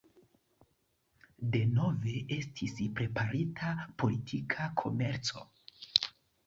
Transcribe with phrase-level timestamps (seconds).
[1.55, 3.71] Denove estis preparita
[4.05, 5.49] politika komerco.